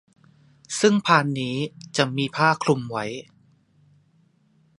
[0.79, 1.55] ซึ่งพานนี้
[1.97, 3.05] จะมีผ้าคลุมไว้